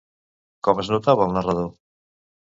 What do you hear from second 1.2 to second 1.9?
el narrador?